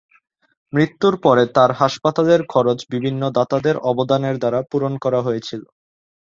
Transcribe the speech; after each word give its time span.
মৃত্যুর 0.73 1.15
পরে 1.21 1.43
তাঁঁর 1.55 1.71
হাসপাতালের 1.73 2.41
খরচ 2.45 2.79
বিভিন্ন 2.89 3.21
দাতাদের 3.37 3.75
অবদানের 3.91 4.35
দ্বারা 4.37 4.59
পূরণ 4.71 4.93
করা 5.03 5.19
হয়েছিল। 5.21 5.61